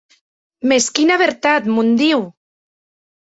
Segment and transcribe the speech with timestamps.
[0.71, 2.25] Mès quina vertat, mon Diu!